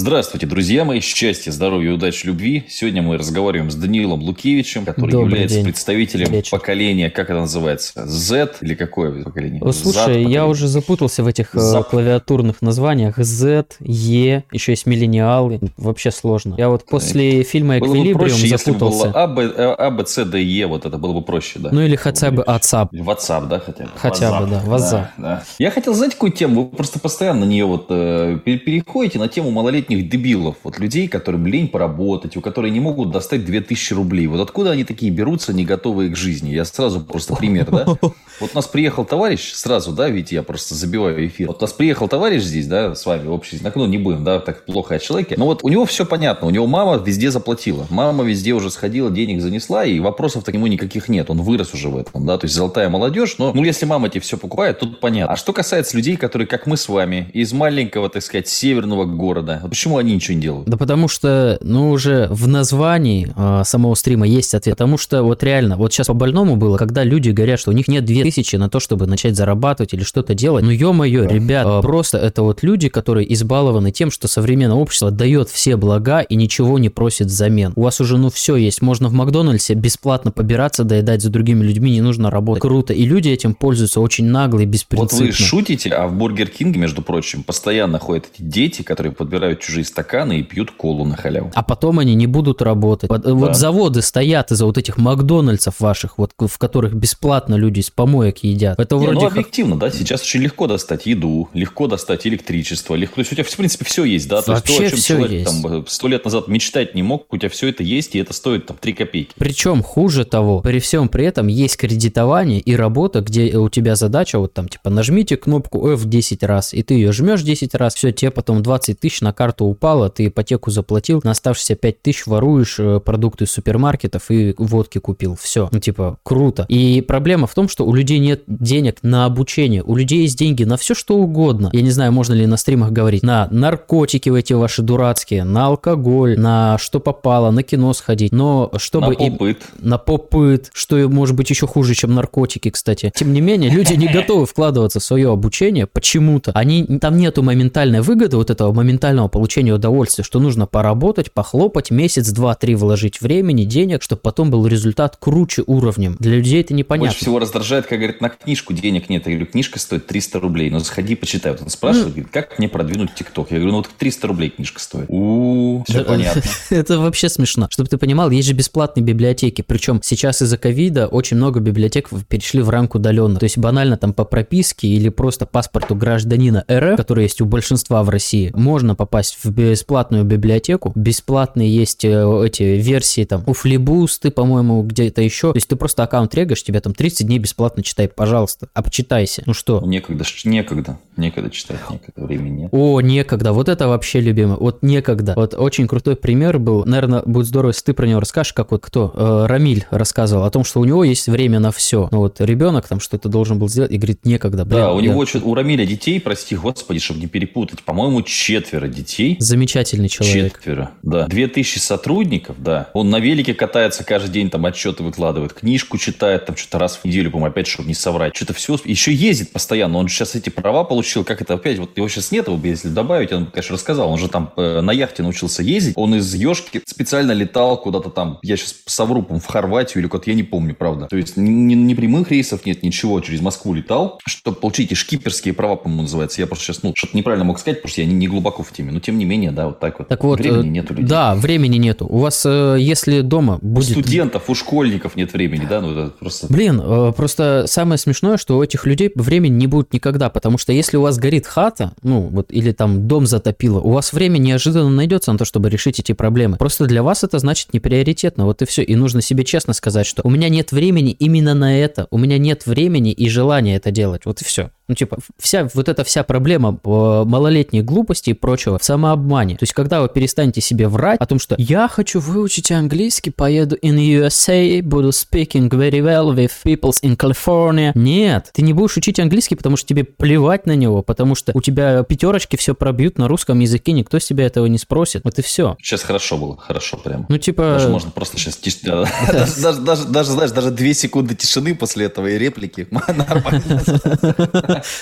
[0.00, 2.64] Здравствуйте, друзья мои, счастья, здоровья, удачи, любви.
[2.68, 5.64] Сегодня мы разговариваем с Даниилом Лукевичем, который Добрый является день.
[5.64, 6.50] представителем Вечер.
[6.50, 9.62] поколения, как это называется, Z или какое поколение?
[9.62, 11.88] О, Слушай, Зад я уже запутался в этих э, Зап.
[11.88, 13.16] клавиатурных названиях.
[13.16, 15.60] Z, E, еще есть миллениалы.
[15.78, 16.56] Вообще сложно.
[16.58, 19.06] Я вот после фильма Было бы «Эквилибриум» проще, если бы запутался.
[19.08, 21.70] было А, Б, э, А, Б, С, Д, Е, вот это было бы проще, да.
[21.72, 22.90] Ну или хотя бы WhatsApp.
[22.92, 23.90] WhatsApp, да, хотя бы?
[23.96, 24.90] Хотя бы, да, WhatsApp.
[24.90, 25.42] Да, да.
[25.58, 26.64] Я хотел, знаете, какую тему?
[26.64, 30.56] Вы просто постоянно на нее вот э, пере- переходите на тему малолетних дебилов.
[30.64, 34.26] Вот людей, которым лень поработать, у которых не могут достать 2000 рублей.
[34.26, 36.50] Вот откуда они такие берутся, не готовые к жизни?
[36.50, 37.86] Я сразу просто пример, да?
[38.38, 41.48] Вот у нас приехал товарищ, сразу, да, видите, я просто забиваю эфир.
[41.48, 44.40] Вот у нас приехал товарищ здесь, да, с вами общий знак, ну, не будем, да,
[44.40, 45.36] так плохо о человеке.
[45.38, 47.86] Но вот у него все понятно, у него мама везде заплатила.
[47.88, 51.30] Мама везде уже сходила, денег занесла, и вопросов к нему никаких нет.
[51.30, 54.20] Он вырос уже в этом, да, то есть золотая молодежь, но, ну, если мама тебе
[54.20, 55.32] все покупает, тут понятно.
[55.32, 59.62] А что касается людей, которые, как мы с вами, из маленького, так сказать, северного города,
[59.76, 60.66] почему они ничего не делают?
[60.68, 64.76] Да потому что, ну, уже в названии э, самого стрима есть ответ.
[64.78, 68.04] Потому что вот реально, вот сейчас по-больному было, когда люди говорят, что у них нет
[68.06, 70.64] 2000 на то, чтобы начать зарабатывать или что-то делать.
[70.64, 71.34] Ну, ё-моё, Да.
[71.34, 76.20] ребят, э, просто это вот люди, которые избалованы тем, что современное общество дает все блага
[76.20, 77.74] и ничего не просит взамен.
[77.76, 78.80] У вас уже, ну, все есть.
[78.80, 82.62] Можно в Макдональдсе бесплатно побираться, доедать за другими людьми, не нужно работать.
[82.62, 82.94] Круто.
[82.94, 85.26] И люди этим пользуются очень нагло и Вот беспринципно.
[85.26, 89.84] вы шутите, а в Бургер Кинге, между прочим, постоянно ходят эти дети, которые подбирают чужие
[89.84, 91.50] стаканы и пьют колу на халяву.
[91.54, 93.10] А потом они не будут работать.
[93.10, 97.90] Вот, вот заводы стоят из-за вот этих Макдональдсов ваших, вот в которых бесплатно люди из
[97.90, 98.78] помоек едят.
[98.78, 103.16] Это Не, вроде ну, объективно, да, сейчас очень легко достать еду, легко достать электричество, легко,
[103.16, 104.98] то есть у тебя, в принципе, все есть, да, то есть то, Вообще о чем
[104.98, 105.62] всё человек есть.
[105.62, 108.66] там сто лет назад мечтать не мог, у тебя все это есть, и это стоит
[108.66, 109.32] там 3 копейки.
[109.36, 114.38] Причем хуже того, при всем при этом есть кредитование и работа, где у тебя задача
[114.38, 118.12] вот там типа нажмите кнопку F 10 раз, и ты ее жмешь 10 раз, все,
[118.12, 122.76] тебе потом 20 тысяч на карту упало, ты ипотеку заплатил, на оставшиеся 5 тысяч воруешь
[122.78, 126.66] э, продукты из супермаркетов и водки купил, все, ну типа круто.
[126.68, 130.64] И проблема в том, что у людей нет денег на обучение, у людей есть деньги
[130.64, 131.70] на все что угодно.
[131.72, 136.38] Я не знаю, можно ли на стримах говорить, на наркотики эти ваши дурацкие, на алкоголь,
[136.38, 139.62] на что попало, на кино сходить, но чтобы На попыт.
[139.80, 143.12] на попыт, что может быть еще хуже, чем наркотики, кстати.
[143.14, 146.52] Тем не менее, люди не готовы вкладываться в свое обучение почему-то.
[146.52, 152.30] Они, там нету моментальной выгоды, вот этого моментального получения удовольствия, что нужно поработать, похлопать, месяц,
[152.30, 156.16] два, три вложить времени, денег, чтобы потом был результат круче уровнем.
[156.18, 157.08] Для людей это непонятно.
[157.08, 159.26] Больше всего раздражает, как говорит, на книжку денег нет.
[159.26, 160.70] Я говорю, книжка стоит 300 рублей.
[160.70, 161.52] Ну, заходи, почитай.
[161.52, 163.50] Вот он спрашивает, говорит, как мне продвинуть ТикТок?
[163.50, 165.06] Я говорю, ну, вот 300 рублей книжка стоит.
[165.08, 166.42] у все Да, понятно.
[166.70, 167.68] Это вообще смешно.
[167.70, 169.62] Чтобы ты понимал, есть же бесплатные библиотеки.
[169.62, 173.38] Причем сейчас из-за ковида очень много библиотек перешли в рамку удаленно.
[173.38, 178.02] То есть банально там по прописке или просто паспорту гражданина РФ, который есть у большинства
[178.02, 180.92] в России, можно попасть в бесплатную библиотеку.
[180.94, 185.52] Бесплатные есть э, эти версии там у Флибусты, по-моему, где-то еще.
[185.52, 188.68] То есть ты просто аккаунт регаешь, тебя там 30 дней бесплатно читай, пожалуйста.
[188.74, 189.42] Почитайся.
[189.46, 189.80] Ну что?
[189.84, 192.68] Некогда, некогда, некогда читать, некогда, времени нет.
[192.72, 193.52] О, некогда.
[193.52, 194.56] Вот это вообще любимый.
[194.58, 195.34] Вот некогда.
[195.36, 196.84] Вот очень крутой пример был.
[196.84, 199.12] Наверное, будет здорово, если ты про него расскажешь, как вот кто?
[199.14, 202.08] Э, Рамиль рассказывал о том, что у него есть время на все.
[202.10, 204.64] Ну вот ребенок там что-то должен был сделать и говорит, некогда.
[204.64, 208.86] Блин, Да, у него чё- у Рамиля детей, прости господи, чтобы не перепутать, по-моему, четверо
[208.88, 209.25] детей.
[209.40, 210.54] Замечательный человек.
[210.58, 211.26] Четверо, да.
[211.26, 212.90] Две тысячи сотрудников, да.
[212.92, 217.04] Он на велике катается каждый день, там отчеты выкладывает, книжку читает, там что-то раз в
[217.04, 218.36] неделю, по-моему, опять, чтобы не соврать.
[218.36, 218.78] Что-то все.
[218.84, 219.98] Еще ездит постоянно.
[219.98, 221.24] Он же сейчас эти права получил.
[221.24, 221.78] Как это опять?
[221.78, 224.10] Вот его сейчас нет, его бы если добавить, он, конечно, рассказал.
[224.10, 225.94] Он же там э, на яхте научился ездить.
[225.96, 230.30] Он из Ешки специально летал куда-то там, я сейчас совру, по-моему, в Хорватию или куда-то,
[230.30, 231.06] я не помню, правда.
[231.06, 233.20] То есть ни, ни- ни прямых рейсов нет, ничего.
[233.20, 236.40] Через Москву летал, чтобы получить и шкиперские права, по-моему, называется.
[236.40, 238.72] Я просто сейчас, ну, что-то неправильно мог сказать, потому что я не, не глубоко в
[238.72, 238.92] теме.
[238.92, 240.08] Но тем не менее, да, вот так вот.
[240.08, 241.08] Так вот, Времени э, нет у людей.
[241.08, 242.06] да, времени нету.
[242.06, 243.90] У вас, э, если дома У будет...
[243.90, 246.48] студентов, у школьников нет времени, да, ну это просто...
[246.52, 250.72] Блин, э, просто самое смешное, что у этих людей времени не будет никогда, потому что
[250.72, 254.90] если у вас горит хата, ну вот, или там дом затопило, у вас время неожиданно
[254.90, 256.56] найдется на то, чтобы решить эти проблемы.
[256.56, 258.82] Просто для вас это значит не приоритетно, вот и все.
[258.82, 262.38] И нужно себе честно сказать, что у меня нет времени именно на это, у меня
[262.38, 264.70] нет времени и желания это делать, вот и все.
[264.88, 269.56] Ну, типа, вся вот эта вся проблема малолетней глупости и прочего в самообмане.
[269.56, 273.76] То есть, когда вы перестанете себе врать о том, что я хочу выучить английский, поеду
[273.82, 277.92] in USA, буду speaking very well with people in California.
[277.94, 281.60] Нет, ты не будешь учить английский, потому что тебе плевать на него, потому что у
[281.60, 285.22] тебя пятерочки все пробьют на русском языке, никто с тебя этого не спросит.
[285.24, 285.76] Вот и все.
[285.82, 287.26] Сейчас хорошо было, хорошо прям.
[287.28, 287.62] Ну, типа...
[287.62, 291.74] Даже можно просто сейчас тиш- да, даже, даже, даже, даже, знаешь, даже две секунды тишины
[291.74, 292.88] после этого и реплики.
[292.90, 294.82] Нормально.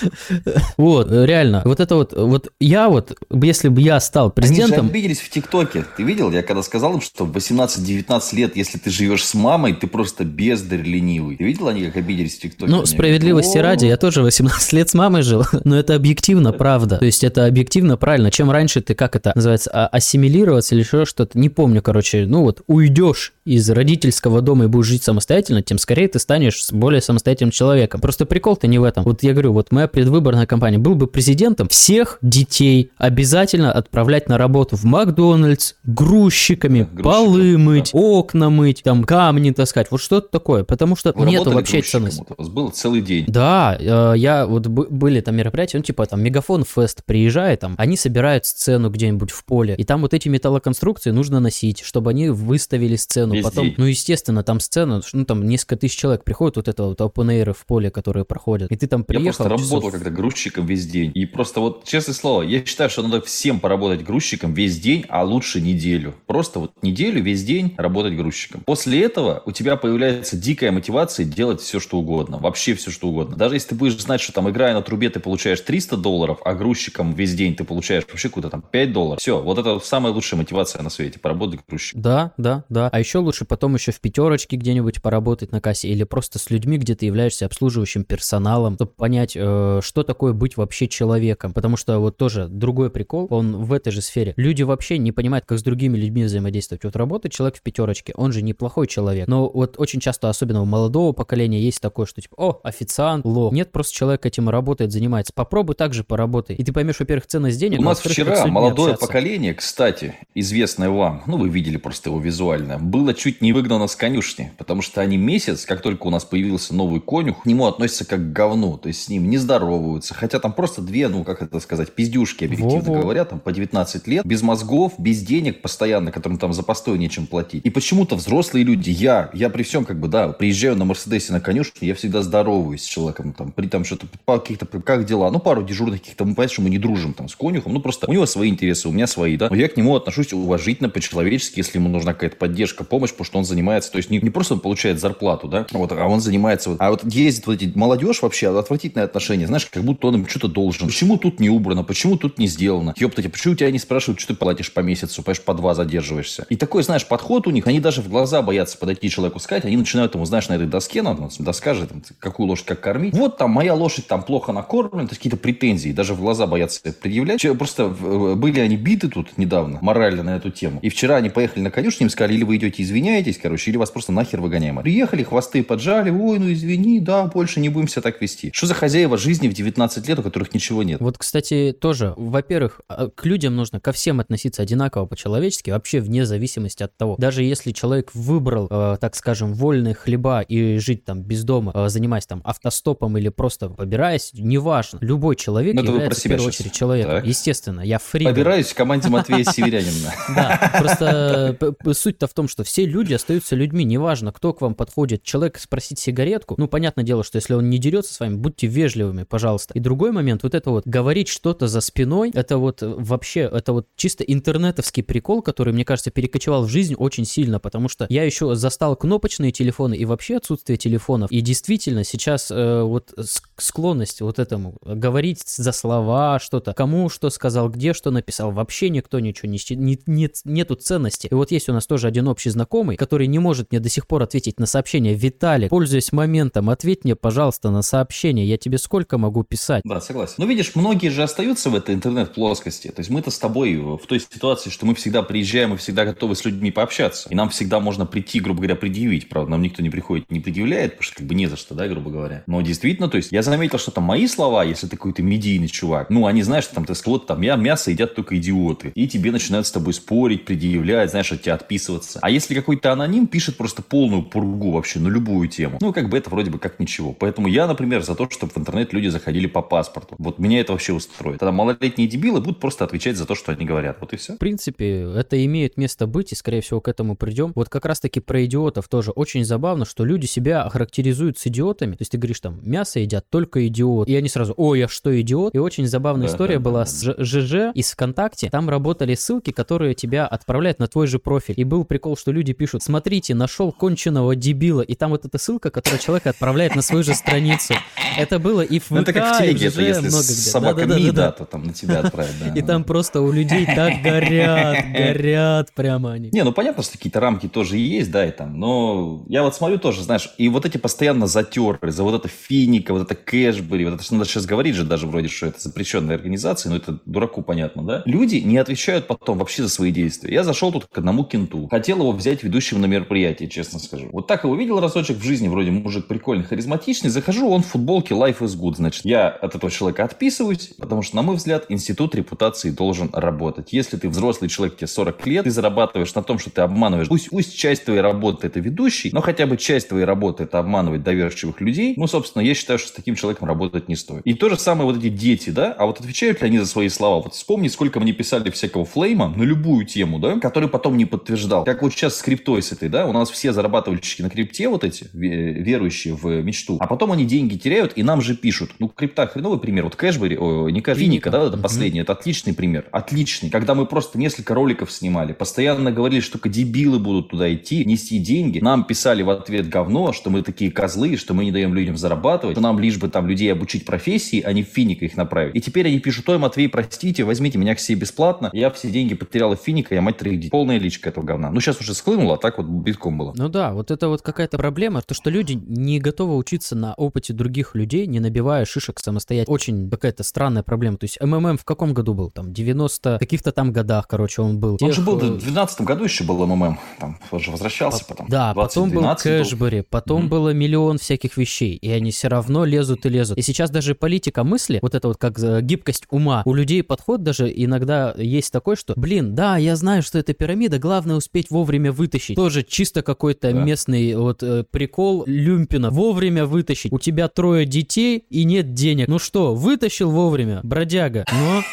[0.77, 4.79] Вот, реально, вот это вот, вот я вот, если бы я стал президентом...
[4.79, 5.85] Они же обиделись в ТикТоке.
[5.95, 6.31] Ты видел?
[6.31, 10.25] Я когда сказал им, что в 18-19 лет, если ты живешь с мамой, ты просто
[10.25, 11.37] бездарь ленивый.
[11.37, 12.71] Ты видел, они как обиделись в ТикТоке?
[12.71, 16.97] Ну, справедливости ради, я тоже 18 лет с мамой жил, но это объективно правда.
[16.97, 18.31] То есть это объективно правильно.
[18.31, 22.41] Чем раньше ты, как это называется, а, ассимилироваться или еще что-то, не помню, короче, ну
[22.41, 27.51] вот, уйдешь из родительского дома и будешь жить самостоятельно, тем скорее ты станешь более самостоятельным
[27.51, 28.01] человеком.
[28.01, 29.03] Просто прикол-то не в этом.
[29.03, 34.37] Вот я говорю, вот моя предвыборная кампания, был бы президентом, всех детей обязательно отправлять на
[34.37, 37.99] работу в Макдональдс, грузчиками, полы мыть, да.
[37.99, 42.23] окна мыть, там камни таскать, вот что-то такое, потому что Вы нету вообще ценности.
[42.37, 43.25] У вас был целый день.
[43.27, 47.97] Да, э, я вот были там мероприятия, ну типа там Мегафон Фест приезжает, там они
[47.97, 52.95] собирают сцену где-нибудь в поле, и там вот эти металлоконструкции нужно носить, чтобы они выставили
[52.95, 53.75] сцену, Весь потом, день.
[53.77, 57.65] ну естественно, там сцена, ну там несколько тысяч человек приходят, вот это вот open в
[57.65, 59.43] поле, которые проходят, и ты там приехал.
[59.43, 63.01] Я просто работал когда грузчиком весь день, и просто вот, честное слово, я считаю, что
[63.03, 66.13] надо всем поработать грузчиком весь день, а лучше неделю.
[66.27, 68.61] Просто вот неделю, весь день работать грузчиком.
[68.63, 72.37] После этого у тебя появляется дикая мотивация делать все, что угодно.
[72.37, 73.35] Вообще все, что угодно.
[73.35, 76.53] Даже если ты будешь знать, что там, играя на трубе, ты получаешь 300 долларов, а
[76.53, 79.19] грузчиком весь день ты получаешь вообще какую-то там 5 долларов.
[79.19, 82.03] Все, вот это самая лучшая мотивация на свете, поработать грузчиком.
[82.03, 82.89] Да, да, да.
[82.93, 86.77] А еще лучше потом еще в пятерочке где-нибудь поработать на кассе или просто с людьми,
[86.77, 91.51] где ты являешься обслуживающим персоналом, чтобы понять, э, что такое быть вообще человеком.
[91.51, 94.33] Потому что вот тоже другой прикол, он в этой же сфере.
[94.37, 96.83] Люди вообще не понимают, как с другими людьми взаимодействовать.
[96.83, 99.27] Вот работает человек в пятерочке, он же неплохой человек.
[99.27, 103.53] Но вот очень часто, особенно у молодого поколения, есть такое, что типа, о, официант, лох.
[103.53, 105.33] Нет, просто человек этим работает, занимается.
[105.33, 106.55] Попробуй так же поработай.
[106.55, 107.79] И ты поймешь, во-первых, ценность денег.
[107.79, 109.07] У нас вчера молодое общаться.
[109.07, 113.95] поколение, кстати, известное вам, ну вы видели просто его визуально, было чуть не выгнано с
[113.95, 118.05] конюшни, потому что они месяц, как только у нас появился новый конюх, к нему относятся
[118.05, 121.41] как к говну, то есть с ним не здороваются, хотя там просто две, ну как
[121.41, 123.01] это сказать, пиздюшки, объективно Во-во.
[123.01, 127.27] говоря, там по 19 лет, без мозгов, без денег постоянно, которым там за постой нечем
[127.27, 127.63] платить.
[127.63, 131.39] И почему-то взрослые люди, я, я при всем как бы, да, приезжаю на Мерседесе на
[131.39, 135.39] конюшню, я всегда здороваюсь с человеком, там, при там что-то, по каких-то, как дела, ну,
[135.39, 138.13] пару дежурных каких-то, мы, понимаем, что мы не дружим там с конюхом, ну, просто у
[138.13, 141.77] него свои интересы, у меня свои, да, но я к нему отношусь уважительно, по-человечески, если
[141.77, 144.59] ему нужна какая-то поддержка, помощь, потому что он занимается, то есть не, не просто он
[144.59, 148.57] получает зарплату, да, вот, а он занимается, вот, а вот ездит вот эти, молодежь вообще,
[148.57, 150.87] отвратительное отношение, знаешь, как будто он им что-то должен.
[150.87, 152.95] Почему тут не убрано, почему тут не сделано?
[152.97, 156.45] Ёптать, почему тебя не спрашивают, что ты платишь по месяцу, понимаешь, по два задерживаешься?
[156.49, 159.75] И такой, знаешь, подход у них, они даже в глаза боятся подойти человеку сказать, они
[159.75, 163.13] начинают ему, знаешь, на этой доске, на доска же, там, какую лошадь как кормить.
[163.13, 167.45] Вот там моя лошадь там плохо накормлена, какие-то претензии, даже в глаза боятся предъявлять.
[167.57, 170.79] Просто э, были они биты тут недавно, морально на эту тему.
[170.81, 173.91] И вчера они поехали на конюшню, им сказали, или вы идете извиняетесь, короче, или вас
[173.91, 174.77] просто нахер выгоняем.
[174.77, 178.51] Приехали, хвосты поджали, ой, ну извини, да, больше не будем себя так вести.
[178.53, 181.01] Что за хозяева жизни в 19 лет, у которых ничего нет?
[181.01, 186.27] Вот, кстати, тоже, во-первых, а, к людям нужно ко всем относиться одинаково по-человечески, вообще вне
[186.27, 187.15] зависимости от того.
[187.17, 191.89] Даже если человек выбрал, э, так скажем, вольные хлеба и жить там без дома, э,
[191.89, 194.99] занимаясь там автостопом или просто побираясь, неважно.
[195.01, 196.59] Любой человек Но ну, является в первую сейчас.
[196.59, 197.13] очередь человеком.
[197.13, 197.25] Так.
[197.25, 198.25] Естественно, я фри.
[198.25, 200.13] Побираюсь в команде Матвея Северянина.
[200.35, 201.57] Да, просто
[201.93, 205.23] суть-то в том, что все люди остаются людьми, неважно, кто к вам подходит.
[205.23, 209.23] Человек спросить сигаретку, ну, понятное дело, что если он не дерется с вами, будьте вежливыми,
[209.23, 209.73] пожалуйста.
[209.73, 213.87] И другой момент, вот это вот говорить что-то за спиной, это вот вообще, это вот
[213.95, 218.55] чисто интернетовский прикол, который, мне кажется, перекочевал в жизнь очень сильно, потому что я еще
[218.55, 221.31] застал кнопочные телефоны и вообще отсутствие телефонов.
[221.31, 223.13] И действительно сейчас э, вот
[223.57, 229.19] склонность вот этому говорить за слова что-то, кому что сказал, где что написал, вообще никто
[229.19, 231.27] ничего не, не нет, нету ценности.
[231.31, 234.07] И вот есть у нас тоже один общий знакомый, который не может мне до сих
[234.07, 235.13] пор ответить на сообщение.
[235.13, 238.45] Виталик, пользуясь моментом, ответь мне, пожалуйста, на сообщение.
[238.47, 239.81] Я тебе сколько могу писать?
[239.85, 240.35] Да, согласен.
[240.37, 242.87] Но видишь, многие же остаются в этой интернет-плоскости.
[242.95, 246.35] То есть мы-то с тобой в той ситуации, что мы всегда приезжаем и всегда готовы
[246.35, 247.29] с людьми пообщаться.
[247.29, 249.29] И нам всегда можно прийти, грубо говоря, предъявить.
[249.29, 251.87] Правда, нам никто не приходит, не предъявляет, потому что как бы не за что, да,
[251.87, 252.43] грубо говоря.
[252.47, 256.09] Но действительно, то есть я заметил, что там мои слова, если ты какой-то медийный чувак,
[256.09, 258.91] ну, они, знаешь, там, ты вот там, я мясо едят только идиоты.
[258.95, 262.19] И тебе начинают с тобой спорить, предъявлять, знаешь, от тебя отписываться.
[262.21, 266.17] А если какой-то аноним пишет просто полную пургу вообще на любую тему, ну, как бы
[266.17, 267.13] это вроде бы как ничего.
[267.13, 270.15] Поэтому я, например, за то, чтобы в интернет люди заходили по паспорту.
[270.17, 271.39] Вот меня это вообще устроит.
[271.39, 273.97] Тогда малолетние дебилы будут просто отвечать за то, что они говорят.
[273.99, 274.35] Вот и все.
[274.35, 277.51] В принципе, это имеет место быть, и, скорее всего, к этому придем.
[277.55, 281.91] Вот как раз-таки про идиотов тоже очень забавно, что люди себя охарактеризуют с идиотами.
[281.91, 284.07] То есть ты говоришь там, мясо едят только идиот.
[284.07, 285.55] И они сразу, ой, я что, идиот?
[285.55, 288.49] И очень забавная да, история да, была да, с ЖЖ из ВКонтакте.
[288.49, 291.55] Там работали ссылки, которые тебя отправляют на твой же профиль.
[291.57, 294.81] И был прикол, что люди пишут, смотрите, нашел конченого дебила.
[294.81, 297.73] И там вот эта ссылка, которую человек отправляет на свою же страницу.
[298.17, 300.99] Это было и в ВК, ну, это как в телеге, это если собака да, да,
[300.99, 302.33] да, да, то там на тебя отправят.
[302.55, 306.29] И там там просто у людей так горят, горят прямо они.
[306.33, 309.77] Не, ну понятно, что какие-то рамки тоже есть, да, и там, но я вот смотрю
[309.77, 313.93] тоже, знаешь, и вот эти постоянно затеры за вот это Финика, вот это Кэшбери, вот
[313.93, 317.43] это что надо сейчас говорить же даже вроде, что это запрещенная организация, но это дураку
[317.43, 318.03] понятно, да?
[318.05, 320.33] Люди не отвечают потом вообще за свои действия.
[320.33, 324.09] Я зашел тут к одному кенту, хотел его взять ведущим на мероприятие, честно скажу.
[324.11, 328.15] Вот так его видел разочек в жизни, вроде мужик прикольный, харизматичный, захожу, он в футболке
[328.15, 332.15] Life is good, значит, я от этого человека отписываюсь, потому что, на мой взгляд, институт
[332.15, 333.73] репутации должен работать.
[333.73, 337.07] Если ты взрослый человек, тебе 40 лет, ты зарабатываешь на том, что ты обманываешь.
[337.07, 341.03] Пусть, пусть часть твоей работы это ведущий, но хотя бы часть твоей работы это обманывать
[341.03, 341.93] доверчивых людей.
[341.97, 344.21] Ну, собственно, я считаю, что с таким человеком работать не стоит.
[344.25, 346.89] И то же самое вот эти дети, да, а вот отвечают ли они за свои
[346.89, 347.23] слова?
[347.23, 351.63] Вот вспомни, сколько мне писали всякого флейма на любую тему, да, который потом не подтверждал.
[351.63, 354.83] Как вот сейчас с криптой с этой, да, у нас все зарабатывальщики на крипте вот
[354.83, 358.71] эти, верующие в мечту, а потом они деньги теряют и нам же пишут.
[358.79, 359.83] Ну, крипта хреновый пример.
[359.83, 362.87] Вот Кэшбери, о, не Кэшбери, Финико, да, это последний, это отличный пример.
[362.91, 363.49] Отличный.
[363.49, 368.19] Когда мы просто несколько роликов снимали, постоянно говорили, что только дебилы будут туда идти, нести
[368.19, 368.59] деньги.
[368.59, 372.55] Нам писали в ответ говно, что мы такие козлы, что мы не даем людям зарабатывать,
[372.55, 375.55] что нам лишь бы там людей обучить профессии, а не в Финико их направить.
[375.55, 378.49] И теперь они пишут, ой, Матвей, простите, возьмите меня к себе бесплатно.
[378.53, 380.49] Я все деньги потерял в Финико, я мать детей.
[380.49, 381.51] Полная личка этого говна.
[381.51, 383.33] Ну, сейчас уже схлынуло, а так вот битком было.
[383.35, 387.33] Ну да, вот это вот какая-то проблема, то, что люди не готовы учиться на опыте
[387.33, 389.53] других людей, не набивая шишек самостоятельно.
[389.53, 390.97] Очень какая-то странная проблема.
[390.97, 392.31] То есть МММ в каком году был?
[392.31, 394.73] Там 90 каких-то там годах, короче, он был.
[394.73, 394.93] Он Тех...
[394.93, 396.79] же был в 12 году еще был МММ.
[396.99, 398.13] Там уже возвращался по...
[398.13, 398.27] потом.
[398.29, 400.29] Да, потом был Кэшбери, потом mm-hmm.
[400.29, 403.37] было миллион всяких вещей, и они все равно лезут и лезут.
[403.37, 407.51] И сейчас даже политика мысли, вот это вот как гибкость ума, у людей подход даже
[407.53, 412.35] иногда есть такой, что, блин, да, я знаю, что это пирамида, главное успеть вовремя вытащить.
[412.35, 413.59] Тоже чисто какой-то да.
[413.59, 415.89] местный вот э, прикол Люмпина.
[415.89, 416.91] Вовремя вытащить.
[416.91, 419.07] У тебя трое детей и нет денег.
[419.07, 421.63] Ну что, вытащил вовремя, бродяга, но...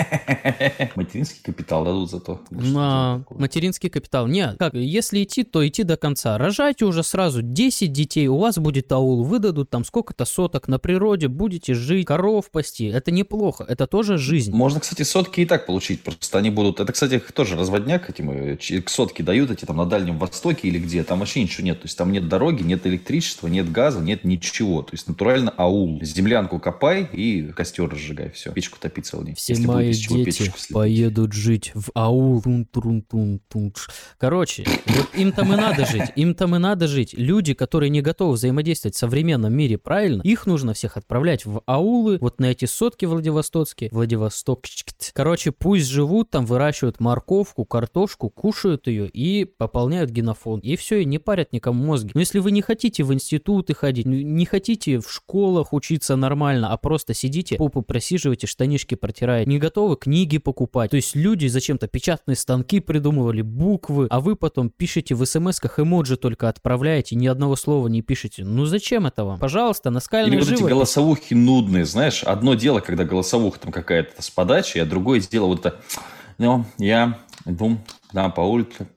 [0.96, 2.40] Материнский капитал дадут зато.
[2.50, 4.26] На материнский капитал.
[4.26, 6.38] Нет, как, если идти, то идти до конца.
[6.38, 11.28] Рожайте уже сразу 10 детей, у вас будет аул, выдадут там сколько-то соток на природе,
[11.28, 12.88] будете жить, коров пасти.
[12.88, 14.52] Это неплохо, это тоже жизнь.
[14.52, 16.80] Можно, кстати, сотки и так получить, просто они будут...
[16.80, 21.04] Это, кстати, тоже разводняк этим, э, сотки дают эти там на Дальнем Востоке или где,
[21.04, 21.80] там вообще ничего нет.
[21.80, 24.82] То есть там нет дороги, нет электричества, нет газа, нет ничего.
[24.82, 26.00] То есть натурально аул.
[26.02, 28.52] Землянку копай и костер разжигай, все.
[28.52, 29.34] Печку топить целый день.
[29.34, 32.42] Все мои дети поедут жить в аул.
[34.18, 37.14] Короче, вот им там и надо жить, им там и надо жить.
[37.14, 42.18] Люди, которые не готовы взаимодействовать в современном мире правильно, их нужно всех отправлять в аулы,
[42.20, 44.64] вот на эти сотки Владивостокские, Владивосток.
[45.12, 50.64] Короче, пусть живут там, выращивают морковку, картошку, кушают ее и пополняют генофонд.
[50.64, 52.10] И все, и не парят никому мозги.
[52.14, 56.76] Но если вы не хотите в институты ходить, не хотите в школах учиться нормально, а
[56.76, 60.90] просто сидите, попу просиживаете, штанишки протираете, не готовы книги покупать.
[60.90, 66.16] То есть люди зачем-то печатные станки придумывали, буквы, а вы потом пишете в смс-ках эмоджи
[66.16, 68.44] только отправляете, ни одного слова не пишете.
[68.44, 69.38] Ну зачем это вам?
[69.38, 74.30] Пожалуйста, наскальная Или вот эти голосовухи нудные, знаешь, одно дело, когда голосовуха там какая-то с
[74.30, 75.80] подачей, а другое дело вот это,
[76.38, 77.78] ну, я иду
[78.12, 78.88] да, по улице,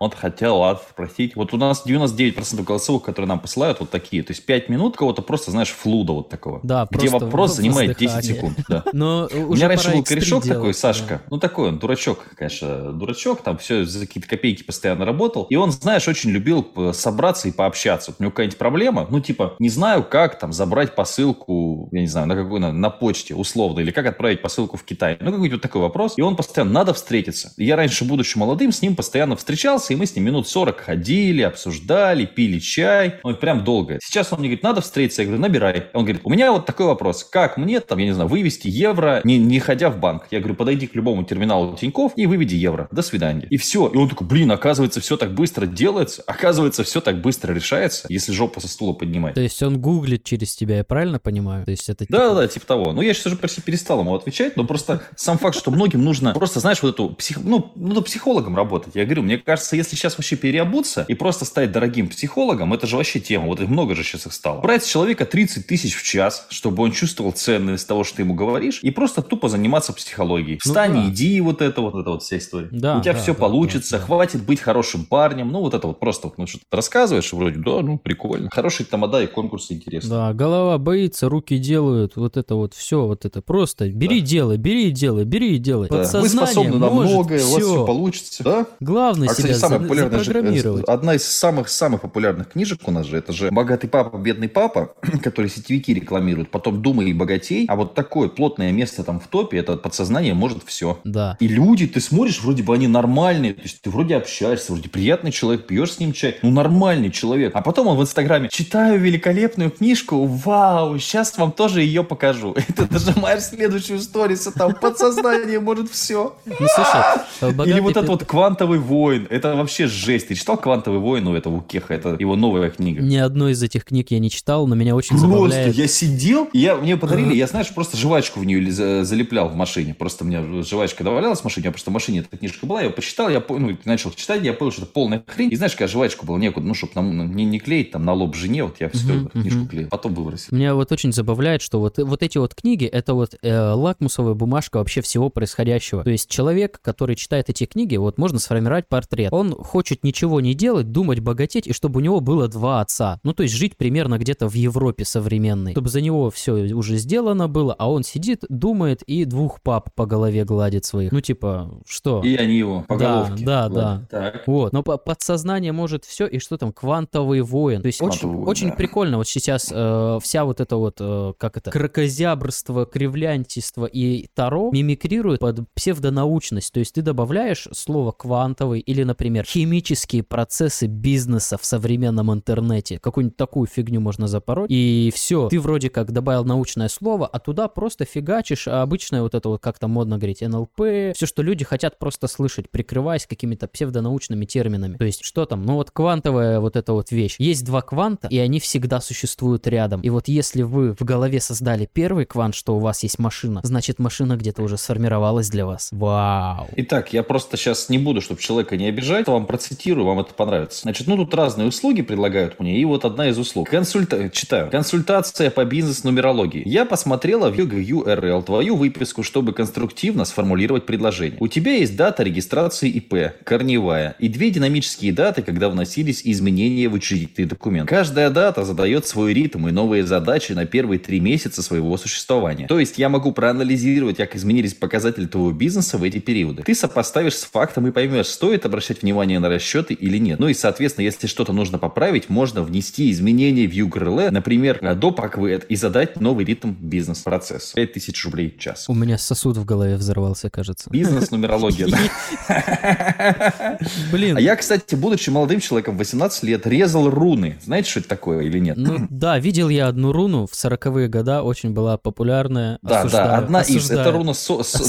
[0.00, 1.36] он хотел вас спросить.
[1.36, 4.22] Вот у нас 99% голосовых, которые нам посылают, вот такие.
[4.22, 6.60] То есть 5 минут кого-то просто, знаешь, флуда вот такого.
[6.62, 8.58] Да, Где вопрос занимает 10 секунд.
[8.66, 8.82] Да.
[8.94, 11.20] Но у меня раньше был корешок такой, Сашка.
[11.30, 13.42] Ну, такой он, дурачок, конечно, дурачок.
[13.42, 15.46] Там все за какие-то копейки постоянно работал.
[15.50, 18.10] И он, знаешь, очень любил собраться и пообщаться.
[18.10, 22.06] Вот у него какая-нибудь проблема, ну, типа, не знаю, как там забрать посылку, я не
[22.06, 25.18] знаю, на какой, на, на почте условно, или как отправить посылку в Китай.
[25.20, 26.14] Ну, какой-нибудь вот такой вопрос.
[26.16, 27.52] И он постоянно, надо встретиться.
[27.58, 30.80] И я раньше, будучи молодым, с ним постоянно встречался, и мы с ним минут 40
[30.80, 33.16] ходили, обсуждали, пили чай.
[33.22, 33.98] Он прям долго.
[34.02, 35.22] Сейчас он мне говорит, надо встретиться.
[35.22, 35.86] Я говорю, набирай.
[35.94, 37.24] Он говорит, у меня вот такой вопрос.
[37.24, 40.26] Как мне, там, я не знаю, вывести евро, не, не ходя в банк?
[40.30, 42.88] Я говорю, подойди к любому терминалу Тиньков и выведи евро.
[42.90, 43.46] До свидания.
[43.50, 43.88] И все.
[43.88, 46.22] И он такой, блин, оказывается, все так быстро делается.
[46.26, 49.34] Оказывается, все так быстро решается, если жопу со стула поднимать.
[49.34, 51.64] То есть он гуглит через тебя, я правильно понимаю?
[51.64, 52.18] То есть это типа...
[52.18, 52.92] Да, да, типа того.
[52.92, 56.34] Ну, я сейчас уже почти перестал ему отвечать, но просто сам факт, что многим нужно
[56.34, 57.38] просто, знаешь, вот эту псих...
[57.42, 58.94] ну, ну, психологом работать.
[58.94, 62.96] Я говорю, мне кажется, если сейчас вообще переобуться и просто стать дорогим психологом, это же
[62.96, 63.46] вообще тема.
[63.46, 64.60] Вот их много же сейчас их стало.
[64.60, 68.34] Брать с человека 30 тысяч в час, чтобы он чувствовал ценность того, что ты ему
[68.34, 70.60] говоришь, и просто тупо заниматься психологией.
[70.64, 71.10] Ну Встань ну, да.
[71.10, 72.68] иди, вот это вот, это вот вся история.
[72.70, 74.04] Да, У тебя да, все да, получится, да, да.
[74.04, 75.50] хватит быть хорошим парнем.
[75.50, 78.50] Ну, вот это вот просто ну, что-то рассказываешь, вроде, да, ну, прикольно.
[78.52, 80.10] Хорошие тамада и конкурсы интересные.
[80.10, 83.88] Да, голова боится, руки делают, вот это вот все, вот это просто.
[83.90, 84.26] Бери да.
[84.26, 85.86] дело, бери дело, бери дело.
[85.88, 85.98] Да.
[85.98, 87.48] Подсознание Вы способны на многое, все.
[87.48, 88.44] у вас все получится.
[88.44, 88.66] Да?
[88.80, 93.16] Главное а, себя кстати, самая популярная же, одна из самых-самых популярных книжек у нас же,
[93.16, 97.94] это же «Богатый папа, бедный папа», который сетевики рекламируют, потом «Думай и богатей», а вот
[97.94, 100.98] такое плотное место там в топе, это подсознание может все.
[101.04, 101.36] Да.
[101.40, 105.32] И люди, ты смотришь, вроде бы они нормальные, то есть ты вроде общаешься, вроде приятный
[105.32, 107.52] человек, пьешь с ним чай, ну нормальный человек.
[107.54, 112.54] А потом он в Инстаграме «Читаю великолепную книжку, вау, сейчас вам тоже ее покажу».
[112.68, 116.36] Это нажимаешь следующую сторис, а там подсознание может все.
[116.46, 120.28] Ну слушай, Или вот этот вот «Квантовый воин», это вообще жесть.
[120.28, 121.94] Ты читал «Квантовый воин» у этого Кеха?
[121.94, 123.02] Это его новая книга.
[123.02, 125.74] Ни одной из этих книг я не читал, но меня очень просто забавляет.
[125.74, 129.94] я сидел, я, мне подарили, я, знаешь, просто жвачку в нее залеплял в машине.
[129.94, 133.28] Просто мне жвачка довалялась в машине, я просто в машине эта книжка была, я почитал,
[133.28, 135.52] я ну, начал читать, я понял, что это полная хрень.
[135.52, 138.34] И знаешь, какая жвачку было некуда, ну, чтобы нам, не, не клеить там на лоб
[138.34, 139.68] жене, вот я все uh-huh, книжку uh-huh.
[139.68, 140.56] клеил, потом выбросил.
[140.56, 144.78] Меня вот очень забавляет, что вот, вот эти вот книги, это вот э, лакмусовая бумажка
[144.78, 146.04] вообще всего происходящего.
[146.04, 149.32] То есть человек, который читает эти книги, вот можно сформировать портрет.
[149.32, 153.20] Он хочет ничего не делать, думать, богатеть, и чтобы у него было два отца.
[153.22, 155.72] Ну, то есть жить примерно где-то в Европе современной.
[155.72, 160.06] Чтобы за него все уже сделано было, а он сидит, думает и двух пап по
[160.06, 161.12] голове гладит своих.
[161.12, 162.22] Ну, типа, что?
[162.22, 163.44] И они его по да, головке.
[163.44, 164.34] Да, да, да.
[164.46, 164.72] Вот.
[164.72, 167.82] Но подсознание может все, и что там, квантовый воин.
[167.82, 168.74] То есть очень, воин, очень да.
[168.74, 174.70] прикольно вот сейчас э, вся вот эта вот, э, как это, крокозябрство, кривлянтиство и таро
[174.72, 176.72] мимикрируют под псевдонаучность.
[176.72, 182.98] То есть ты добавляешь слово квантовый или, например, химические процессы бизнеса в современном интернете.
[182.98, 184.70] Какую-нибудь такую фигню можно запороть.
[184.70, 189.48] И все, ты вроде как добавил научное слово, а туда просто фигачишь обычное вот это
[189.48, 194.44] вот, как там модно говорить, НЛП, все, что люди хотят просто слышать, прикрываясь какими-то псевдонаучными
[194.44, 194.96] терминами.
[194.96, 195.64] То есть что там?
[195.64, 197.36] Ну вот квантовая вот эта вот вещь.
[197.38, 200.00] Есть два кванта, и они всегда существуют рядом.
[200.00, 203.98] И вот если вы в голове создали первый квант, что у вас есть машина, значит
[203.98, 205.88] машина где-то уже сформировалась для вас.
[205.92, 206.68] Вау.
[206.76, 210.82] Итак, я просто сейчас не буду, чтобы человека не обижать, вам процитирую, вам это понравится.
[210.82, 213.68] Значит, ну тут разные услуги предлагают мне, и вот одна из услуг.
[213.68, 214.30] Консульта...
[214.30, 214.70] Читаю.
[214.70, 216.62] Консультация по бизнес-нумерологии.
[216.66, 221.36] Я посмотрела в URL твою выписку, чтобы конструктивно сформулировать предложение.
[221.40, 226.94] У тебя есть дата регистрации ИП, корневая, и две динамические даты, когда вносились изменения в
[226.94, 227.88] учредительный документ.
[227.88, 232.66] Каждая дата задает свой ритм и новые задачи на первые три месяца своего существования.
[232.66, 236.62] То есть я могу проанализировать, как изменились показатели твоего бизнеса в эти периоды.
[236.62, 240.38] Ты сопоставишь с фактом и поймешь, стоит обращать внимание на расчеты или нет.
[240.38, 245.20] Ну и, соответственно, если что-то нужно поправить, можно внести изменения в URL, например, доп.
[245.20, 247.74] аквэд, и задать новый ритм бизнес-процесса.
[247.74, 248.88] 5000 рублей в час.
[248.88, 250.88] У меня сосуд в голове взорвался, кажется.
[250.90, 251.86] Бизнес-нумерология,
[254.12, 254.36] Блин.
[254.36, 257.58] А я, кстати, будучи молодым человеком, 18 лет, резал руны.
[257.62, 258.76] Знаете, что это такое или нет?
[258.76, 262.78] Ну, да, видел я одну руну в 40-е года, очень была популярная.
[262.82, 263.90] Да, да, одна из.
[263.90, 264.32] Это руна,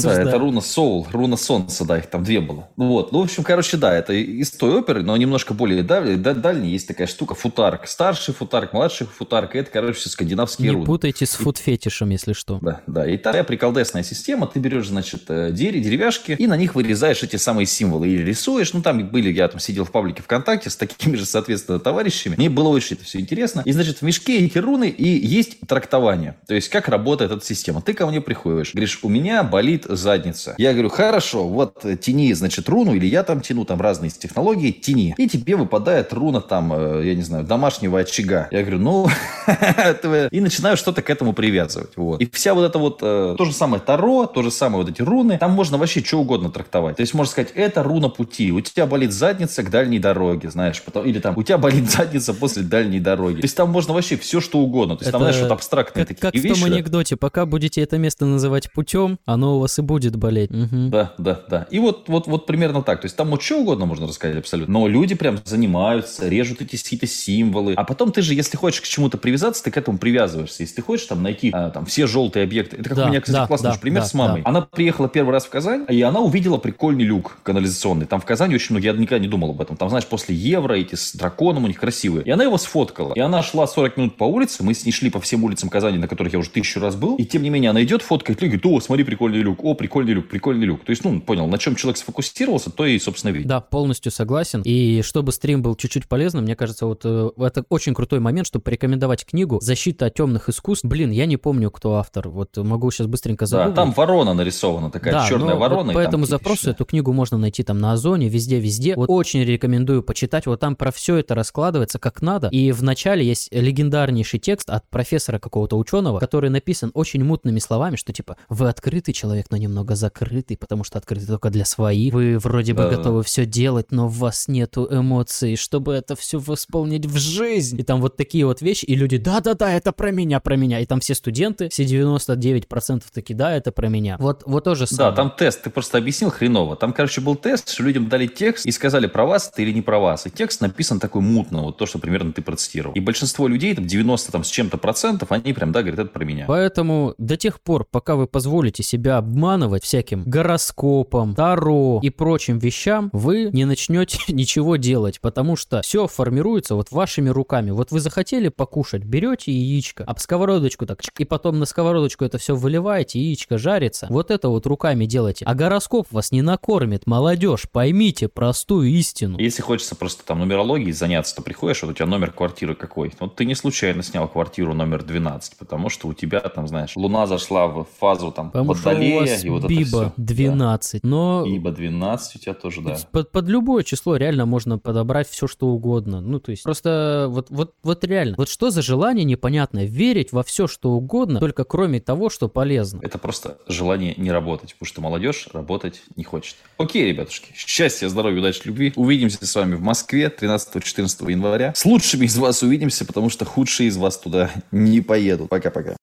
[0.02, 2.68] да, это руна Соул, руна Солнца, да, их там две было.
[2.76, 3.12] Вот.
[3.12, 6.70] Ну, в общем, короче, да, это из той оперы, но немножко более дальней.
[6.70, 7.86] Есть такая штука, футарк.
[7.86, 9.54] Старший футарк, младший футарк.
[9.54, 10.82] Это, короче, скандинавские Не руны.
[10.82, 12.58] Не путайте с футфетишем, если что.
[12.60, 13.08] Да, да.
[13.08, 14.46] И такая приколдесная система.
[14.46, 18.08] Ты берешь, значит, э, деревяшки и на них вырезаешь эти самые символы.
[18.08, 18.72] Или рисуешь.
[18.72, 22.36] Ну, там были, я там сидел в паблике ВКонтакте с такими же, соответственно, товарищами.
[22.36, 23.62] Мне было очень это все интересно.
[23.64, 26.36] И, значит, в мешке эти руны и есть трактование.
[26.46, 27.82] То есть, как работает эта система.
[27.82, 30.54] Ты ко мне приходишь, говоришь, у меня болит задница.
[30.58, 34.70] Я говорю, хорошо, вот э, тяни, значит, руну, или я там тяну, там разные технологии,
[34.70, 35.14] тяни.
[35.18, 38.48] И тебе выпадает руна там, э, я не знаю, домашнего очага.
[38.50, 39.08] Я говорю, ну,
[40.30, 41.96] и начинаю что-то к этому привязывать.
[41.96, 42.20] Вот.
[42.20, 45.02] И вся вот эта вот, э, то же самое Таро, то же самое вот эти
[45.02, 46.96] руны, там можно вообще что угодно трактовать.
[46.96, 48.52] То есть, можно сказать, это руна пути.
[48.52, 52.34] У тебя болит задница к дальней дороге, знаешь, потом, или там, у тебя болит задница
[52.34, 53.36] после дальней дороги.
[53.36, 54.96] То есть, там можно вообще все, что угодно.
[54.96, 56.60] То есть, это там, знаешь, вот абстрактные как, такие как вещи.
[56.60, 60.50] в том анекдоте, пока будете это место называть путем, оно у вас и будет болеть.
[60.50, 60.88] Угу.
[60.90, 61.66] Да, да, да.
[61.70, 63.00] И вот, вот, вот примерно так.
[63.00, 64.72] То есть, там вот что угодно можно рассказать абсолютно.
[64.72, 67.74] Но люди прям занимаются, режут эти какие-то символы.
[67.74, 70.62] А потом ты же, если хочешь к чему-то привязаться, ты к этому привязываешься.
[70.62, 72.76] Если ты хочешь там найти а, там все желтые объекты.
[72.76, 74.42] Это как да, у меня, кстати, да, классный да, пример да, с мамой.
[74.42, 74.48] Да.
[74.48, 78.06] Она приехала первый раз в Казань, и она увидела прикольный люк канализационный.
[78.06, 79.76] Там в Казани очень много, я никогда не думал об этом.
[79.76, 82.24] Там, знаешь, после евро эти с драконом у них красивые.
[82.24, 83.12] И она его сфоткала.
[83.12, 85.98] И она шла 40 минут по улице, мы с ней шли по всем улицам Казани,
[85.98, 87.16] на которых я уже тысячу раз был.
[87.16, 90.14] И тем не менее она идет, фоткает люк, говорит, о, смотри, прикольный люк, о, прикольный
[90.14, 90.84] люк, прикольный люк.
[90.84, 93.48] То есть, ну, понял, на чем человек сфокусировался, то и, собственно, видит.
[93.48, 94.62] Да, полностью согласен.
[94.64, 98.62] И чтобы стрим был чуть-чуть полезным, мне кажется, вот э, это очень крутой момент, чтобы
[98.62, 100.84] порекомендовать книгу «Защита от темных искусств».
[100.84, 102.28] Блин, я не помню, кто автор.
[102.28, 103.74] Вот могу сейчас быстренько загуглить.
[103.74, 105.86] Да, там ворона нарисована, такая да, черная ворона.
[105.86, 108.94] Вот по этому запросу эту книгу можно найти там на Озоне, везде-везде.
[108.94, 110.46] Вот очень рекомендую почитать.
[110.46, 112.50] Вот там про все это раскладывается как надо.
[112.52, 117.96] И в начале есть легендарнейший текст от профессора какого-то ученого, который написан очень мутными словами,
[117.96, 122.14] что типа вы открытый человек, но немного закрытый, потому что открытый только для своих.
[122.14, 123.24] Вы вроде бы да, готовы да.
[123.24, 127.80] все делать делать, но в вас нету эмоций, чтобы это все восполнить в жизнь.
[127.80, 130.80] И там вот такие вот вещи, и люди, да-да-да, это про меня, про меня.
[130.80, 134.16] И там все студенты, все 99% такие, да, это про меня.
[134.18, 135.10] Вот, вот тоже самое.
[135.10, 136.76] Да, там тест, ты просто объяснил хреново.
[136.76, 139.82] Там, короче, был тест, что людям дали текст и сказали, про вас это или не
[139.82, 140.26] про вас.
[140.26, 142.94] И текст написан такой мутно, вот то, что примерно ты процитировал.
[142.94, 146.24] И большинство людей, там 90 там, с чем-то процентов, они прям, да, говорят, это про
[146.24, 146.44] меня.
[146.46, 153.08] Поэтому до тех пор, пока вы позволите себя обманывать всяким гороскопом, таро и прочим вещам,
[153.12, 157.70] вы не начнете ничего делать, потому что все формируется вот вашими руками.
[157.70, 162.56] Вот вы захотели покушать, берете яичко, об сковородочку так, и потом на сковородочку это все
[162.56, 164.06] выливаете, яичко жарится.
[164.10, 165.44] Вот это вот руками делайте.
[165.44, 169.38] А гороскоп вас не накормит, молодежь, поймите простую истину.
[169.38, 173.12] Если хочется просто там нумерологией заняться, то приходишь, вот у тебя номер квартиры какой.
[173.20, 177.26] Вот ты не случайно снял квартиру номер 12, потому что у тебя там, знаешь, луна
[177.26, 180.12] зашла в фазу там Потому водолея, и вот Биба это все.
[180.16, 181.04] 12.
[181.04, 182.98] Но Ибо 12 у тебя тоже, да.
[183.10, 186.20] Под, под любое число реально можно подобрать все, что угодно.
[186.20, 188.36] Ну, то есть, просто вот, вот, вот реально.
[188.38, 189.84] Вот что за желание непонятное?
[189.84, 193.00] Верить во все, что угодно, только кроме того, что полезно.
[193.02, 196.54] Это просто желание не работать, потому что молодежь работать не хочет.
[196.78, 197.52] Окей, ребятушки.
[197.56, 198.92] Счастья, здоровья, удачи, любви.
[198.94, 201.72] Увидимся с вами в Москве 13-14 января.
[201.74, 205.48] С лучшими из вас увидимся, потому что худшие из вас туда не поедут.
[205.48, 205.96] Пока-пока.